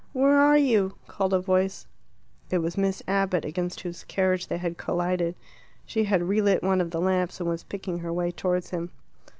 [0.13, 1.85] "Where are you?" called a voice.
[2.49, 5.35] It was Miss Abbott, against whose carriage they had collided.
[5.85, 8.89] She had relit one of the lamps, and was picking her way towards him.